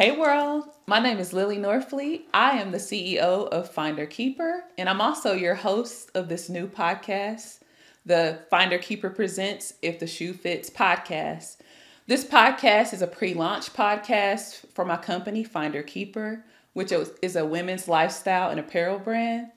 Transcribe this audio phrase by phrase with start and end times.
[0.00, 2.22] Hey world, my name is Lillie Norfleet.
[2.32, 6.66] I am the CEO of FindHER KeepHER, and I'm also your host of this new
[6.66, 7.58] podcast,
[8.06, 11.58] the FindHER KeepHER Presents If the Shoe Fits podcast.
[12.06, 17.44] This podcast is a pre launch podcast for my company, FindHER KeepHER, which is a
[17.44, 19.48] women's lifestyle and apparel brand.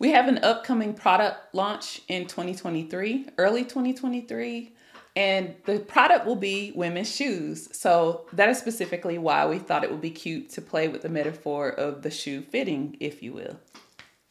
[0.00, 4.72] We have an upcoming product launch in 2023, early 2023
[5.14, 7.68] and the product will be women's shoes.
[7.76, 11.08] So that is specifically why we thought it would be cute to play with the
[11.08, 13.58] metaphor of the shoe fitting, if you will.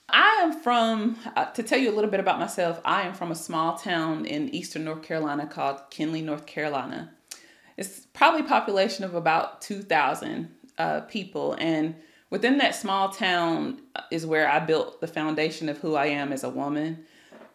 [0.10, 3.32] I am from, uh, to tell you a little bit about myself, I am from
[3.32, 7.14] a small town in eastern North Carolina called Kenly, North Carolina.
[7.78, 11.56] It's probably population of about 2,000 uh, people.
[11.60, 11.96] And
[12.30, 16.44] within that small town is where I built the foundation of who I am as
[16.44, 17.06] a woman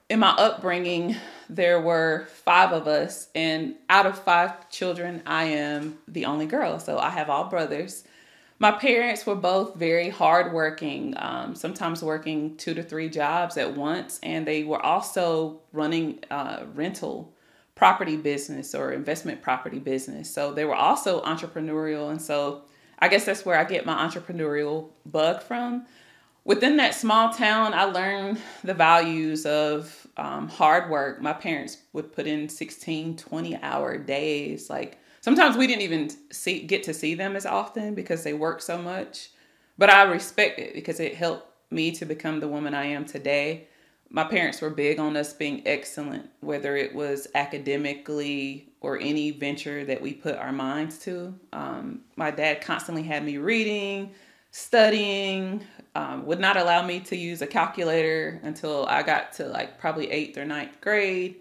[0.08, 1.16] in my upbringing,
[1.48, 6.78] there were five of us, and out of five children, I am the only girl.
[6.78, 8.04] So I have all brothers.
[8.58, 14.18] My parents were both very hardworking, um, sometimes working two to three jobs at once,
[14.22, 17.32] and they were also running uh, rental
[17.74, 20.32] property business or investment property business.
[20.32, 22.62] So they were also entrepreneurial, and so
[22.98, 25.84] I guess that's where I get my entrepreneurial bug from
[26.46, 31.20] within that small town, I learned the values of um, hard work.
[31.20, 34.70] My parents would put in 16, 20 hour days.
[34.70, 38.62] Like sometimes we didn't even see get to see them as often because they work
[38.62, 39.30] so much.
[39.76, 43.66] But I respect it because it helped me to become the woman I am today.
[44.08, 49.84] My parents were big on us being excellent, whether it was academically or any venture
[49.84, 51.34] that we put our minds to.
[51.52, 54.12] Um, my dad constantly had me reading,
[54.56, 55.62] studying,
[55.94, 60.10] um, would not allow me to use a calculator until I got to like probably
[60.10, 61.36] eighth or ninth grade.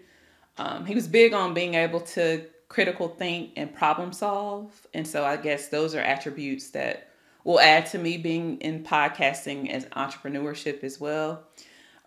[0.58, 4.86] Um, he was big on being able to critical think and problem solve.
[4.92, 7.08] And so I guess those are attributes that
[7.42, 11.42] will add to me being in podcasting as entrepreneurship as well.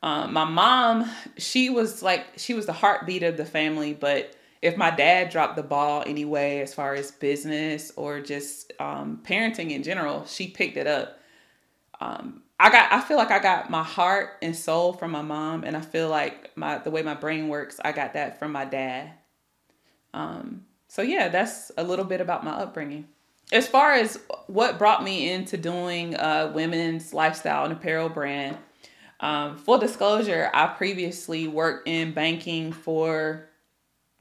[0.04, 4.78] Um, my mom, she was like, she was the heartbeat of the family, but if
[4.78, 9.84] my dad dropped the ball anyway, as far as business or just um, parenting in
[9.84, 11.20] general, she picked it up
[12.00, 15.64] um, I got I feel like I got my heart and soul from my mom,
[15.64, 18.66] and I feel like my the way my brain works, I got that from my
[18.66, 19.12] dad.
[20.14, 23.08] Um, so yeah, that's a little bit about my upbringing.
[23.52, 28.58] As far as what brought me into doing a women's lifestyle and apparel brand,
[29.20, 33.49] um, full disclosure, I previously worked in banking for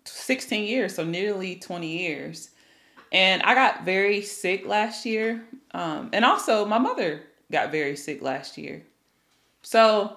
[0.09, 2.51] 16 years, so nearly 20 years.
[3.13, 5.45] And I got very sick last year.
[5.73, 8.83] Um, and also, my mother got very sick last year.
[9.63, 10.17] So,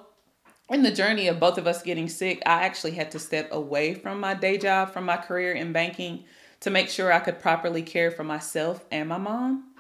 [0.70, 3.94] in the journey of both of us getting sick, I actually had to step away
[3.94, 6.24] from my day job, from my career in banking,
[6.62, 9.72] to make sure I could properly care for myself and my mom.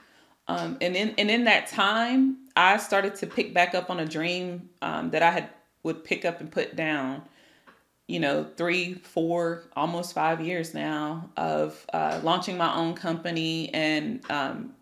[0.47, 4.05] Um, and in and in that time, I started to pick back up on a
[4.05, 5.49] dream um, that I had
[5.83, 7.23] would pick up and put down.
[8.11, 14.29] You know, three, four, almost five years now of uh, launching my own company and
[14.29, 14.73] um,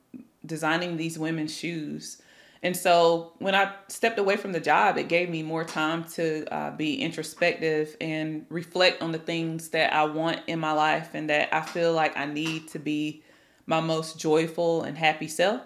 [0.44, 2.22] designing these women's shoes.
[2.64, 6.52] And so when I stepped away from the job, it gave me more time to
[6.54, 11.30] uh, be introspective and reflect on the things that I want in my life and
[11.30, 13.24] that I feel like I need to be
[13.68, 15.62] my most joyful and happy self.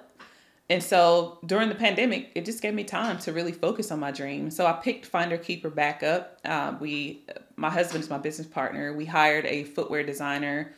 [0.70, 4.12] And so during the pandemic, it just gave me time to really focus on my
[4.12, 4.50] dream.
[4.50, 6.40] So I picked FindHER KeepHER back up.
[6.46, 7.22] Uh, we,
[7.58, 8.94] my husband is my business partner.
[8.94, 10.74] We hired a footwear designer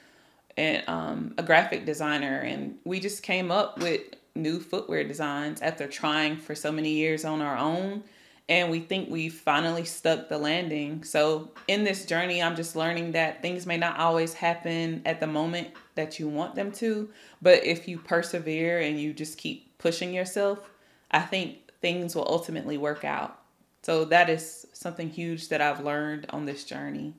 [0.58, 4.02] and um, a graphic designer, and we just came up with
[4.36, 8.04] new footwear designs after trying for so many years on our own.
[8.48, 11.04] And we think we've finally stuck the landing.
[11.04, 15.26] So, in this journey, I'm just learning that things may not always happen at the
[15.26, 17.10] moment that you want them to.
[17.42, 20.68] But if you persevere and you just keep pushing yourself,
[21.12, 23.40] I think things will ultimately work out.
[23.84, 27.14] So, that is something huge that I've learned on this journey.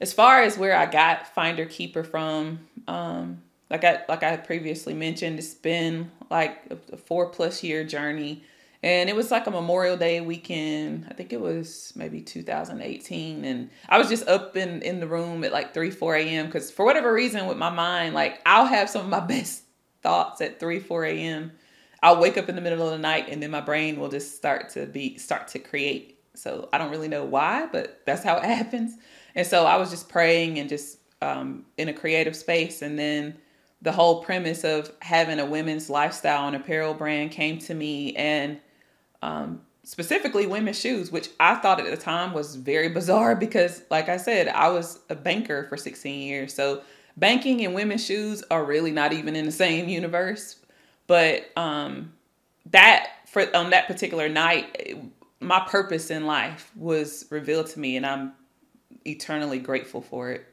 [0.00, 4.94] As far as where I got FindHER KeepHER from, um, like I like I previously
[4.94, 8.44] mentioned, it's been like a four plus year journey.
[8.84, 11.06] And it was like a Memorial Day weekend.
[11.10, 13.44] I think it was maybe 2018.
[13.44, 16.46] And I was just up in, in the room at like 3, 4 a.m.
[16.46, 19.62] Because for whatever reason, with my mind, like I'll have some of my best
[20.02, 21.52] thoughts at 3, 4 a.m.
[22.04, 24.36] I'll wake up in the middle of the night and then my brain will just
[24.36, 26.20] start to be, start to create.
[26.34, 28.96] So I don't really know why, but that's how it happens.
[29.34, 32.82] And so I was just praying and just um, in a creative space.
[32.82, 33.38] And then
[33.80, 38.58] the whole premise of having a women's lifestyle and apparel brand came to me and
[39.22, 44.08] um, specifically women's shoes which i thought at the time was very bizarre because like
[44.08, 46.80] i said i was a banker for 16 years so
[47.18, 50.56] banking and women's shoes are really not even in the same universe
[51.06, 52.12] But um,
[52.70, 54.98] that for on that particular night,
[55.40, 58.32] my purpose in life was revealed to me, and I'm
[59.04, 60.46] eternally grateful for it.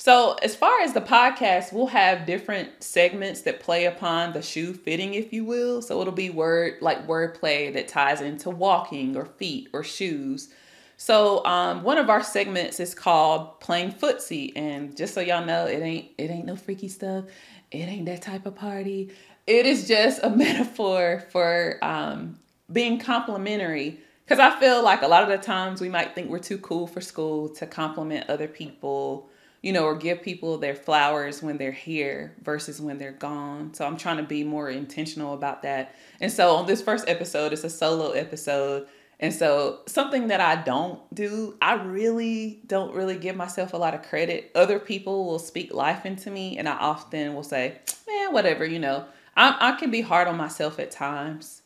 [0.00, 4.72] So, as far as the podcast, we'll have different segments that play upon the shoe
[4.72, 5.82] fitting, if you will.
[5.82, 10.50] So, it'll be word like wordplay that ties into walking or feet or shoes.
[10.96, 15.66] So, um, one of our segments is called playing footsie, and just so y'all know,
[15.66, 17.24] it ain't it ain't no freaky stuff.
[17.70, 19.10] It ain't that type of party.
[19.46, 22.38] It is just a metaphor for um,
[22.72, 26.38] being complimentary because I feel like a lot of the times we might think we're
[26.38, 29.30] too cool for school to compliment other people,
[29.62, 33.72] you know, or give people their flowers when they're here versus when they're gone.
[33.72, 35.94] So I'm trying to be more intentional about that.
[36.20, 38.86] And so on this first episode, it's a solo episode.
[39.20, 43.94] And so something that I don't do, I really don't really give myself a lot
[43.94, 44.52] of credit.
[44.54, 48.78] Other people will speak life into me, and I often will say, man, whatever, you
[48.78, 49.06] know.
[49.36, 51.62] I, I can be hard on myself at times.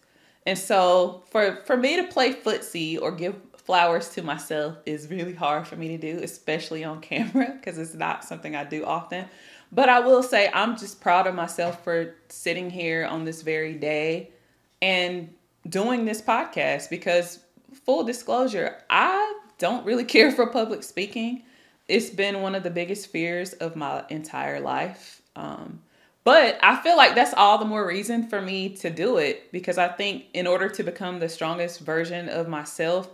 [0.46, 5.34] And so for for me to play footsie or give flowers to myself is really
[5.34, 9.26] hard for me to do, especially on camera because it's not something I do often.
[9.70, 13.74] But I will say I'm just proud of myself for sitting here on this very
[13.74, 14.30] day
[14.82, 15.32] and
[15.68, 17.38] doing this podcast because
[17.72, 21.44] full disclosure, I don't really care for public speaking.
[21.88, 25.22] It's been one of the biggest fears of my entire life.
[25.36, 25.80] Um,
[26.24, 29.78] but I feel like that's all the more reason for me to do it because
[29.78, 33.08] I think in order to become the strongest version of myself,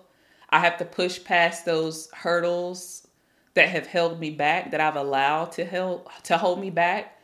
[0.50, 3.06] I have to push past those hurdles
[3.54, 7.14] that have held me back, that I've allowed to help to hold me back.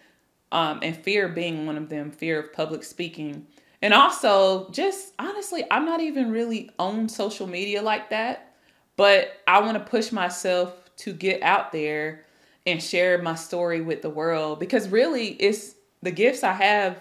[0.53, 3.47] Um, and fear being one of them, fear of public speaking.
[3.85, 8.55] And also, just honestly, I'm not even really on social media like that,
[8.97, 12.25] but I want to push myself to get out there
[12.67, 16.99] and share my story with the world because really it's the gifts I have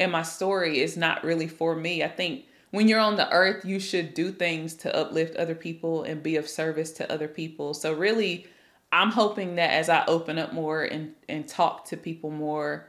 [0.00, 2.02] and my story is not really for me.
[2.02, 6.02] I think when you're on the earth, you should do things to uplift other people
[6.02, 7.74] and be of service to other people.
[7.74, 8.48] So really,
[8.90, 12.88] I'm hoping that as I open up more and and talk to people more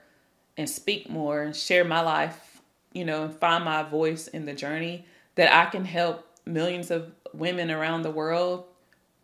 [0.57, 2.52] and speak more and share my life,
[2.93, 5.05] you know, find my voice in the journey
[5.35, 8.65] that I can help millions of women around the world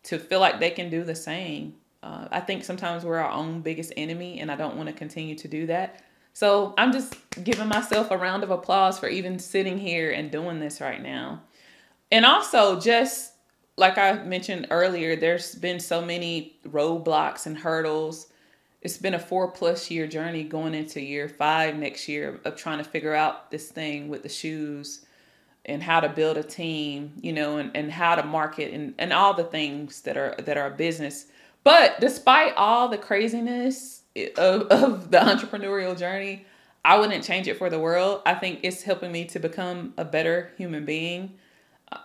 [0.04, 1.74] to feel like they can do the same.
[2.02, 5.34] Uh, I think sometimes we're our own biggest enemy, and I don't want to continue
[5.36, 6.02] to do that.
[6.32, 7.14] So I'm just
[7.44, 11.42] giving myself a round of applause for even sitting here and doing this right now.
[12.10, 13.32] And also, just
[13.76, 18.28] like I mentioned earlier, there's been so many roadblocks and hurdles.
[18.82, 22.78] It's been a four plus year journey going into year five next year of trying
[22.78, 25.04] to figure out this thing with the shoes
[25.66, 29.12] and how to build a team, you know, and, and how to market and, and
[29.12, 31.26] all the things that are that are a business.
[31.62, 34.02] But despite all the craziness
[34.36, 36.46] of, of the entrepreneurial journey,
[36.82, 38.22] I wouldn't change it for the world.
[38.24, 41.34] I think it's helping me to become a better human being.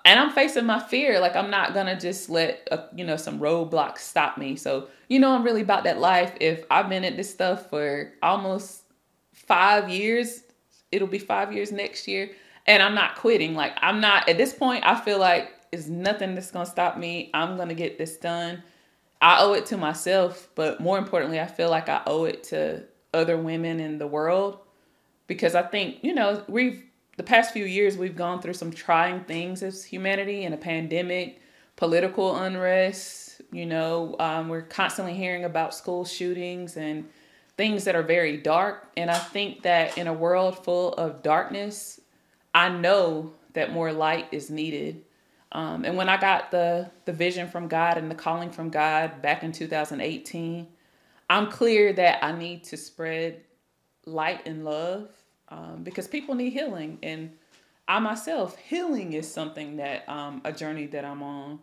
[0.03, 1.19] And I'm facing my fear.
[1.19, 4.55] Like I'm not gonna just let a, you know some roadblocks stop me.
[4.55, 6.33] So you know I'm really about that life.
[6.39, 8.83] If I've been at this stuff for almost
[9.33, 10.43] five years,
[10.91, 12.31] it'll be five years next year,
[12.65, 13.55] and I'm not quitting.
[13.55, 14.85] Like I'm not at this point.
[14.85, 17.29] I feel like it's nothing that's gonna stop me.
[17.33, 18.63] I'm gonna get this done
[19.21, 22.83] I owe it to myself, but more importantly, I feel like I owe it to
[23.13, 24.59] other women in the world
[25.27, 26.83] because I think, you know, we've
[27.17, 31.41] the past few years we've gone through some trying things as humanity and a pandemic,
[31.75, 37.07] political unrest, you know, um, we're constantly hearing about school shootings and
[37.57, 38.89] things that are very dark.
[38.97, 42.01] And I think that in a world full of darkness,
[42.53, 45.03] I know that more light is needed.
[45.51, 49.21] Um, and when I got the the vision from God and the calling from God
[49.21, 50.67] back in 2018,
[51.29, 53.41] I'm clear that I need to spread
[54.05, 55.09] light and love
[55.49, 57.31] um, because people need healing, and
[57.87, 61.59] I myself healing is something that um, a journey that I'm on.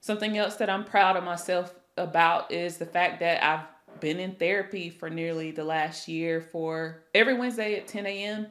[0.00, 4.34] Something else that I'm proud of myself about is the fact that I've been in
[4.34, 8.46] therapy for nearly the last year for every Wednesday at 10 a.m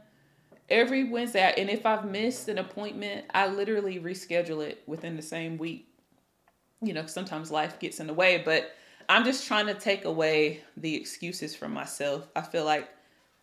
[0.69, 1.53] every Wednesday.
[1.57, 5.87] And if I've missed an appointment, I literally reschedule it within the same week.
[6.81, 8.71] You know, sometimes life gets in the way, but
[9.07, 12.27] I'm just trying to take away the excuses from myself.
[12.35, 12.89] I feel like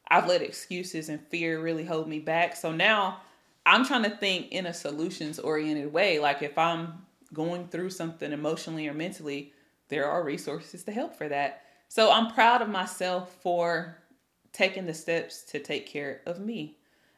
[0.09, 2.57] I've let excuses and fear really hold me back.
[2.57, 3.21] So now
[3.65, 6.19] I'm trying to think in a solutions oriented way.
[6.19, 9.53] Like if I'm going through something emotionally or mentally,
[9.89, 11.63] there are resources to help for that.
[11.89, 13.99] So I'm proud of myself for
[14.53, 16.77] taking the steps to take care of me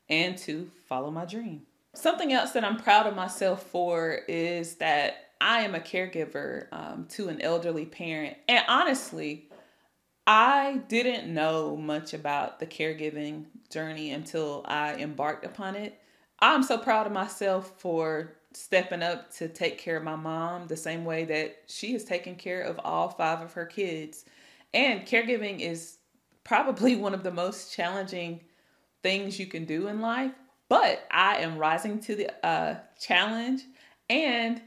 [0.09, 1.63] and to follow my dream.
[1.95, 7.07] Something else that I'm proud of myself for is that I am a caregiver um,
[7.11, 8.37] to an elderly parent.
[8.49, 9.49] And honestly,
[10.27, 16.01] I didn't know much about the caregiving journey until I embarked upon it.
[16.41, 20.77] I'm so proud of myself for stepping up to take care of my mom the
[20.77, 24.25] same way that she has taken care of all five of her kids.
[24.73, 25.99] And caregiving is
[26.43, 28.41] probably one of the most challenging
[29.03, 30.33] things you can do in life,
[30.69, 33.63] but I am rising to the uh, challenge.
[34.09, 34.63] And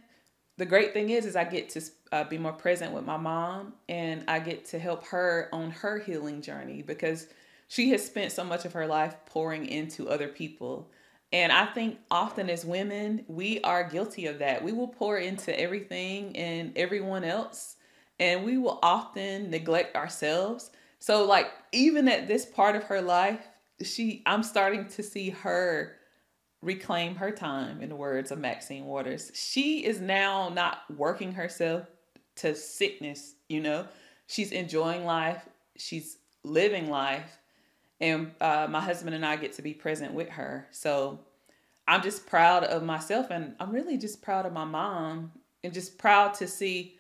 [0.58, 3.74] the great thing is, is I get to uh, be more present with my mom,
[3.88, 7.28] and I get to help her on her healing journey because
[7.68, 10.90] she has spent so much of her life pouring into other people.
[11.32, 14.64] And I think often as women, we are guilty of that.
[14.64, 17.76] We will pour into everything and everyone else,
[18.20, 20.72] and we will often neglect ourselves.
[21.00, 23.46] So, like, even at this part of her life,
[23.84, 25.97] she I'm starting to see her
[26.62, 29.32] reclaim her time in the words of Maxine Waters.
[29.34, 31.88] She is now not working herself
[32.38, 33.88] to sickness, you know.
[34.28, 35.48] She's enjoying life,
[35.78, 37.38] she's living life,
[38.02, 40.68] and uh, my husband and I get to be present with her.
[40.72, 41.20] So
[41.88, 45.32] I'm just proud of myself, and I'm really just proud of my mom,
[45.64, 46.98] and just proud to see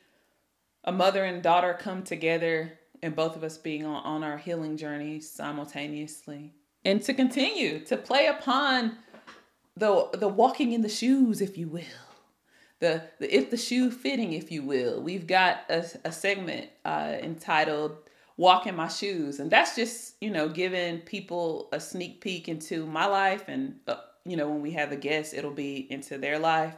[0.83, 4.77] a mother and daughter come together, and both of us being on, on our healing
[4.77, 6.53] journey simultaneously
[6.87, 8.97] and to continue to play upon
[9.77, 11.83] the the walking in the shoes, if you will.
[12.79, 15.01] The, the if the shoe fitting, if you will.
[15.01, 17.97] We've got a, a segment uh, entitled
[18.37, 22.85] "Walk in My Shoes," and that's just you know giving people a sneak peek into
[22.85, 26.39] my life, and uh, you know when we have a guest, it'll be into their
[26.39, 26.75] life.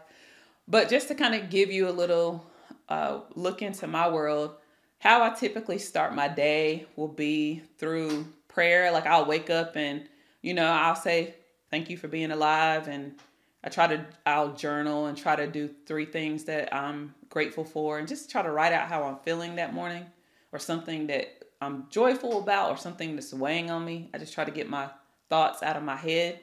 [0.67, 2.45] But just to kind of give you a little
[2.89, 4.55] uh, look into my world,
[4.99, 8.91] how I typically start my day will be through prayer.
[8.91, 10.07] Like I'll wake up and,
[10.41, 11.35] you know, I'll say,
[11.71, 12.87] thank you for being alive.
[12.87, 13.15] And
[13.63, 17.99] I try to, I'll journal and try to do three things that I'm grateful for
[17.99, 20.05] and just try to write out how I'm feeling that morning
[20.51, 24.09] or something that I'm joyful about or something that's weighing on me.
[24.13, 24.89] I just try to get my
[25.29, 26.39] thoughts out of my head.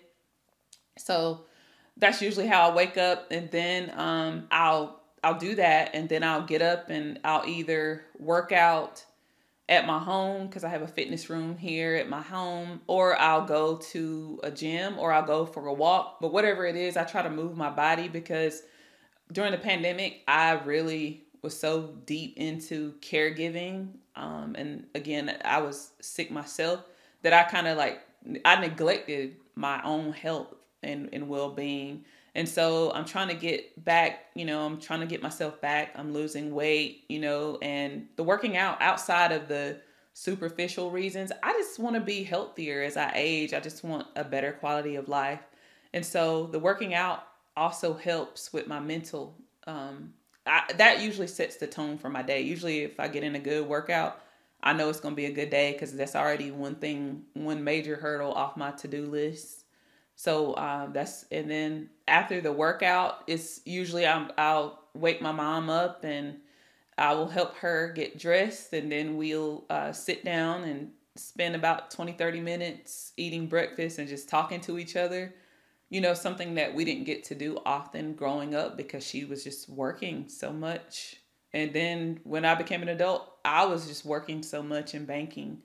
[0.99, 1.47] So
[1.97, 6.23] that's usually how I wake up and then um, I'll I'll do that and then
[6.23, 9.05] I'll get up and I'll either work out
[9.69, 13.45] at my home because I have a fitness room here at my home, or I'll
[13.45, 16.21] go to a gym or I'll go for a walk.
[16.21, 18.63] But whatever it is, I try to move my body because
[19.33, 23.89] during the pandemic, I really was so deep into caregiving.
[24.15, 26.85] Um, and again, I was sick myself
[27.23, 28.01] that I kind of like,
[28.45, 32.05] I neglected my own health and, and well being.
[32.37, 35.95] And so I'm trying to get back, you know, I'm trying to get myself back.
[35.97, 39.79] I'm losing weight, you know, and the working out outside of the
[40.13, 43.55] superficial reasons, I just want to be healthier as I age.
[43.55, 45.41] I just want a better quality of life.
[45.95, 47.27] And so the working out
[47.57, 49.35] also helps with my mental.
[49.67, 50.13] Um,
[50.45, 52.43] I, that usually sets the tone for my day.
[52.43, 54.21] Usually, if I get in a good workout,
[54.63, 57.65] I know it's going to be a good day because that's already one thing, one
[57.65, 59.66] major hurdle off my to do list.
[60.17, 65.69] So um, that's and then after the workout, it's usually I'm I'll wake my mom
[65.69, 66.39] up and
[66.97, 71.91] I will help her get dressed and then we'll uh, sit down and spend about
[71.91, 75.35] 20 30 minutes eating breakfast and just talking to each other.
[75.91, 79.45] You know something that we didn't get to do often growing up because she was
[79.45, 81.17] just working so much.
[81.53, 85.63] And then when i became an adult i was just working so much in banking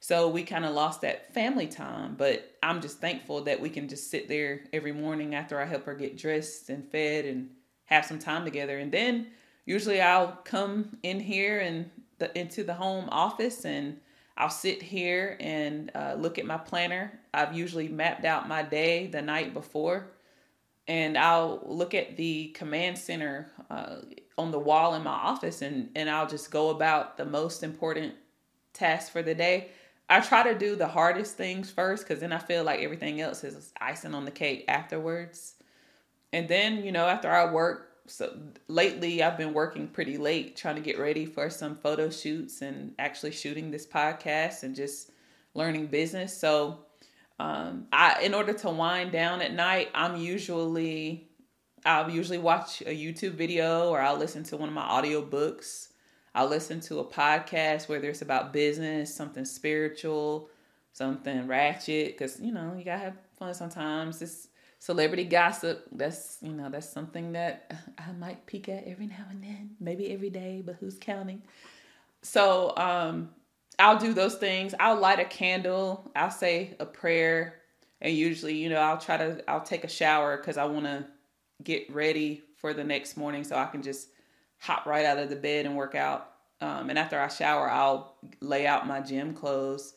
[0.00, 3.88] so we kind of lost that family time, but I'm just thankful that we can
[3.88, 7.50] just sit there every morning after I help her get dressed and fed and
[7.86, 8.78] have some time together.
[8.78, 9.28] And then
[9.64, 13.98] usually I'll come in here and the, into the home office and
[14.36, 17.20] I'll sit here and uh, look at my planner.
[17.32, 20.10] I've usually mapped out my day the night before,
[20.88, 23.96] and I'll look at the command center uh,
[24.36, 28.14] on the wall in my office, and and I'll just go about the most important
[28.72, 29.68] tasks for the day.
[30.08, 33.42] I try to do the hardest things first because then I feel like everything else
[33.42, 35.54] is icing on the cake afterwards.
[36.32, 38.36] And then, you know, after I work, so
[38.68, 42.92] lately I've been working pretty late trying to get ready for some photo shoots and
[42.98, 45.10] actually shooting this podcast and just
[45.54, 46.36] learning business.
[46.36, 46.80] So,
[47.40, 51.28] um, I in order to wind down at night, I'm usually
[51.84, 55.88] I'll usually watch a YouTube video or I'll listen to one of my audiobooks
[56.34, 60.48] I'll listen to a podcast, whether it's about business, something spiritual,
[60.92, 64.18] something ratchet, because you know you gotta have fun sometimes.
[64.18, 64.48] This
[64.80, 69.42] celebrity gossip, that's you know that's something that I might peek at every now and
[69.42, 71.42] then, maybe every day, but who's counting?
[72.22, 73.30] So um,
[73.78, 74.74] I'll do those things.
[74.80, 76.10] I'll light a candle.
[76.16, 77.60] I'll say a prayer,
[78.00, 81.06] and usually, you know, I'll try to I'll take a shower because I want to
[81.62, 84.08] get ready for the next morning so I can just
[84.64, 86.30] hop right out of the bed and work out.
[86.60, 89.92] Um, and after I shower, I'll lay out my gym clothes.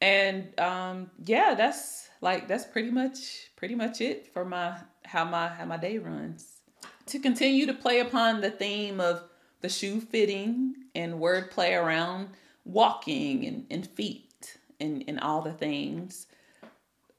[0.00, 5.48] And um, yeah, that's like that's pretty much pretty much it for my how my
[5.48, 6.60] how my day runs.
[7.06, 9.24] To continue to play upon the theme of
[9.60, 12.28] the shoe fitting and wordplay around
[12.64, 16.26] walking and, and feet and, and all the things.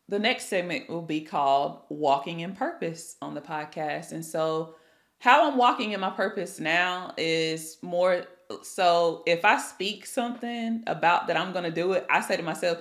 [0.08, 4.12] The next segment will be called Walking in Purpose on the podcast.
[4.12, 4.76] And so,
[5.20, 8.26] how I'm walking in my purpose now is more
[8.64, 12.80] so if I speak something about that I'm to do it, I say to myself,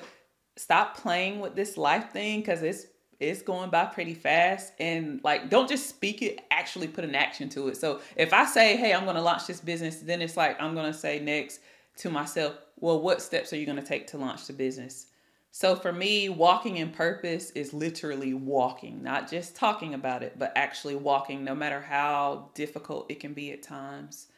[0.56, 2.86] stop playing with this life thing because it's
[3.20, 4.72] it's going by pretty fast.
[4.78, 7.76] And like don't just speak it actually put an action to it.
[7.76, 10.74] So if i say hey i'm going to launch this business then it's like i'm
[10.74, 11.60] going to say next
[11.96, 15.06] to myself well what steps are you going to take to launch the business
[15.50, 20.52] so for me walking in purpose is literally walking not just talking about it but
[20.56, 24.28] actually walking no matter how difficult it can be at times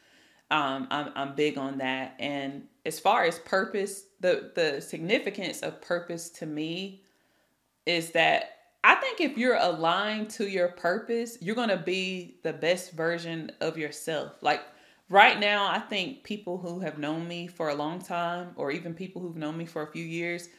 [0.49, 5.81] um, I'm, I'm big on that and as far as purpose the the significance of
[5.81, 7.03] purpose to me
[7.85, 12.53] is that I think if you're aligned to your purpose, you're going to be the
[12.53, 14.33] best version of yourself.
[14.41, 14.61] Like
[15.09, 18.93] right now, I think people who have known me for a long time, or even
[18.95, 20.49] people who've known me for a few years,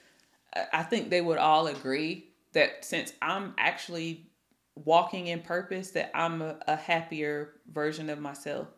[0.73, 4.31] I think they would all agree that since I'm actually
[4.75, 8.69] walking in purpose, that I'm a, a happier version of myself.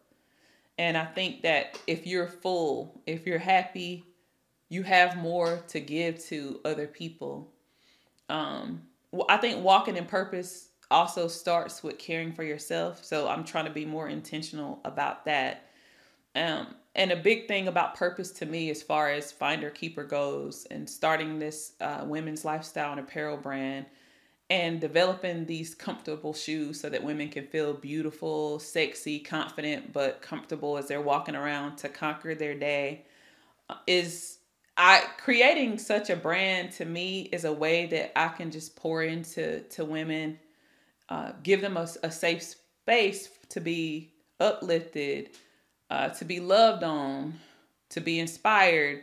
[0.78, 4.04] And I think that if you're full, if you're happy,
[4.68, 7.52] you have more to give to other people.
[8.28, 8.82] Um,
[9.28, 13.04] I think walking in purpose also starts with caring for yourself.
[13.04, 15.70] So I'm trying to be more intentional about that.
[16.34, 20.66] Um, and a big thing about purpose to me, as far as FindHER KeepHER goes,
[20.70, 23.86] and starting this uh, women's lifestyle and apparel brand,
[24.50, 30.76] and developing these comfortable shoes so that women can feel beautiful, sexy, confident, but comfortable
[30.76, 33.04] as they're walking around to conquer their day,
[33.70, 34.38] uh, is
[34.76, 39.02] I creating such a brand to me is a way that I can just pour
[39.02, 40.38] into to women,
[41.08, 45.30] uh, give them a, a, safe space to be uplifted,
[45.90, 47.34] uh, to be loved on,
[47.90, 49.02] to be inspired,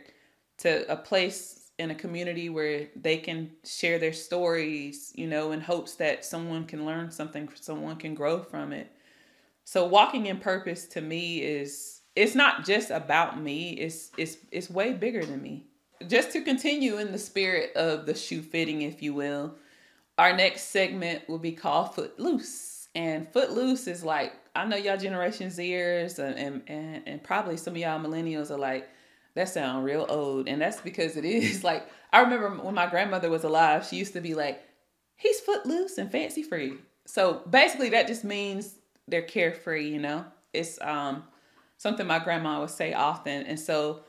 [0.58, 5.60] to a place in a community where they can share their stories, you know, in
[5.60, 8.90] hopes that someone can learn something, someone can grow from it.
[9.64, 14.70] So walking in purpose to me is it's not just about me it's it's it's
[14.70, 15.64] way bigger than me
[16.08, 19.54] just to continue in the spirit of the shoe fitting if you will
[20.18, 25.48] our next segment will be called footloose and footloose is like i know y'all generation
[25.48, 28.88] zers and and, and, and probably some of y'all millennials are like
[29.34, 30.46] that sound real old.
[30.46, 31.64] And that's because it is.
[31.64, 34.62] Like i remember when my grandmother was alive she used to be like
[35.16, 36.74] he's footloose and fancy free
[37.06, 38.76] so basically that just means
[39.08, 40.24] they're carefree you know?
[40.52, 41.24] It's um
[41.82, 43.44] something my grandma would say often.
[43.44, 44.02] And so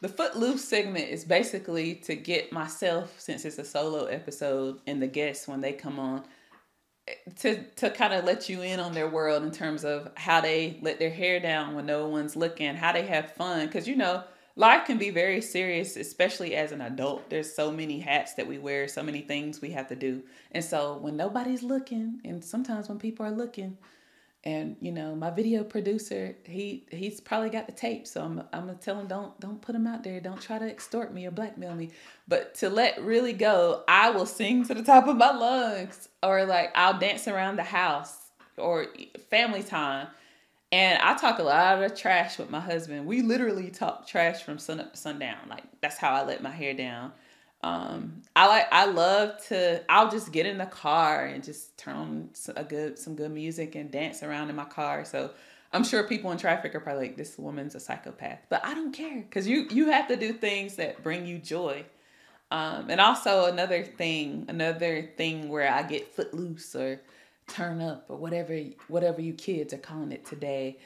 [0.00, 5.06] the Footloose segment is basically to get myself, since it's a solo episode, and the
[5.06, 6.24] guests when they come on,
[7.40, 10.78] to to kind of let you in on their world in terms of how they
[10.82, 13.66] let their hair down when no one's looking, how they have fun.
[13.66, 14.22] Because you know,
[14.56, 17.30] life can be very serious, especially as an adult.
[17.30, 20.22] There's so many hats that we wear, so many things we have to do.
[20.52, 23.78] And so when nobody's looking, and sometimes when people are looking,
[24.44, 28.06] and you know my video producer he he's probably got the tape.
[28.06, 30.20] So i'm, I'm gonna tell him don't don't put him out there.
[30.20, 31.90] Don't try to extort me or blackmail me.
[32.26, 36.44] But to let really go i will sing to the top of my lungs or
[36.46, 38.16] like i'll dance around the house
[38.56, 38.86] or
[39.28, 40.08] family time.
[40.72, 43.04] And i talk a lot of trash with my husband.
[43.06, 45.48] We literally talk trash from sun up to sundown.
[45.50, 47.12] Like that's how i let my hair down
[47.62, 51.96] um, I like I love to I'll just get in the car and just turn
[51.96, 55.04] on a good some good music and dance around in my car.
[55.04, 55.30] So
[55.72, 58.92] I'm sure people in traffic are probably like this woman's a psychopath, but I don't
[58.92, 61.84] care cuz you you have to do things that bring you joy.
[62.50, 67.00] Um, and also another thing, another thing where I get footloose or
[67.46, 70.78] turn up or whatever whatever you kids are calling it today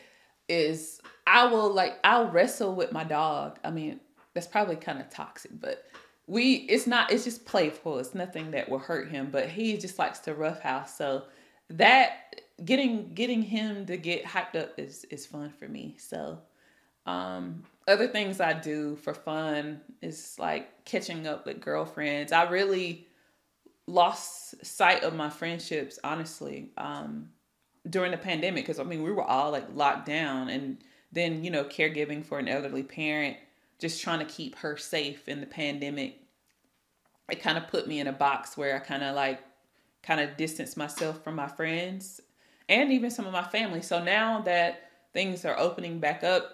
[0.49, 3.61] is I will like I'll wrestle with my dog.
[3.63, 4.01] I mean,
[4.35, 5.87] that's probably kind of toxic, but
[6.27, 7.99] we it's not it's just playful.
[7.99, 10.97] It's nothing that will hurt him but he just likes to roughhouse.
[10.97, 11.25] So
[11.71, 15.97] that getting getting him to get hyped up is is fun for me.
[15.99, 16.39] So
[17.07, 22.33] um other things i do for fun is like catching up with girlfriends.
[22.33, 23.07] I really
[23.87, 27.29] lost sight of my friendships honestly um
[27.91, 30.49] during the pandemic because i mean we were all like locked down.
[30.49, 30.79] And
[31.13, 33.37] then you know caregiving for an elderly parent
[33.85, 36.19] just trying to keep her safe in the pandemic,
[37.31, 39.43] it kind of put me in a box where I kind of like
[40.03, 42.19] kind of distanced myself from my friends
[42.71, 43.83] and even some of my family.
[43.83, 46.51] So now that things are opening back up,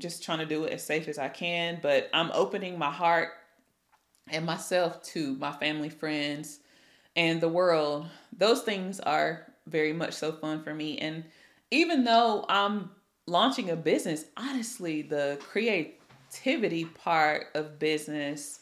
[0.00, 3.28] just trying to do it as safe as I can, but I'm opening my heart
[4.26, 6.58] and myself to my family, friends,
[7.14, 8.08] and the world.
[8.36, 10.98] Those things are very much so fun for me.
[10.98, 11.22] And
[11.70, 12.90] even though I'm
[13.28, 15.38] launching a business, honestly, the
[16.32, 18.60] creativity part of business,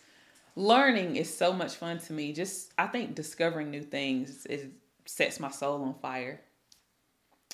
[0.56, 2.32] learning is so much fun to me.
[2.32, 4.70] Just, I think discovering new things it
[5.06, 6.40] sets my soul on fire.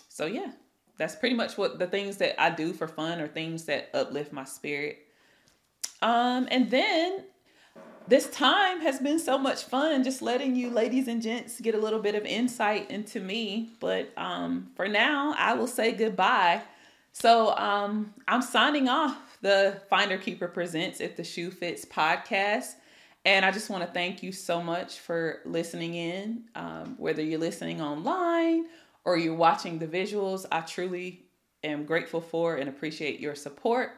[0.08, 0.52] So, yeah,
[0.98, 4.32] that's pretty much what the things that I do for fun or things that uplift
[4.32, 4.98] my spirit.
[6.02, 7.24] Um, and then
[8.08, 11.78] this time has been so much fun just letting you ladies and gents get a
[11.78, 16.62] little bit of insight into me but um, for now i will say goodbye
[17.16, 19.38] so um, i'm signing off.
[19.40, 22.74] The FindHER KeepHER presents if the shoe fits podcast.
[23.24, 26.44] And i just want to thank you so much for listening in.
[26.54, 28.66] Um, whether you're listening online
[29.06, 31.24] or you're watching the visuals i truly
[31.64, 33.92] am grateful for and appreciate your support.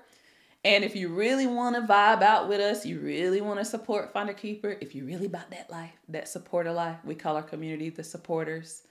[0.65, 4.15] And if you really want to vibe out with us, you really want to support
[4.15, 7.91] FindHER KeepHER, if you really about that life, that supporter life, we call our community
[7.91, 8.83] the supporters.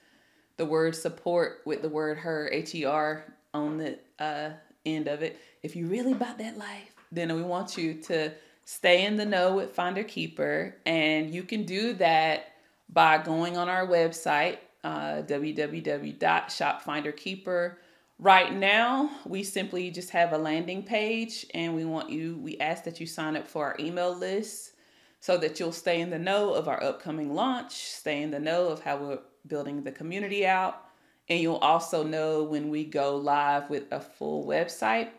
[0.58, 3.24] The word support with the word her, H E R,
[3.64, 4.50] on the uh,
[4.84, 5.40] end of it.
[5.62, 8.32] If you really about that life, then we want you to
[8.64, 10.74] stay in the know with FindHER KeepHER.
[10.86, 12.52] And you can do that
[12.88, 17.76] by going on our website, uh, www.shopfinderkeeper.com
[18.20, 22.82] Right now, we simply just have a landing page and we want you, we ask
[22.82, 24.72] that you sign up for our email list
[25.20, 28.68] so that you'll stay in the know of our upcoming launch, stay in the know
[28.68, 30.87] of how we're building the community out,
[31.28, 35.10] and you'll also know when we go live with a full website.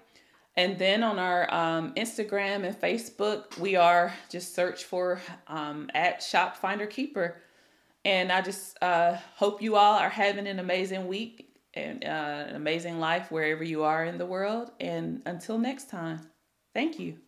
[0.57, 6.21] And then on our um, Instagram and Facebook, we are just search for um, at
[6.21, 7.35] Shop FindHER KeepHER.
[8.03, 12.55] And I just uh, hope you all are having an amazing week and uh, an
[12.55, 14.71] amazing life wherever you are in the world.
[14.79, 16.27] And until next time,
[16.73, 17.19] thank you.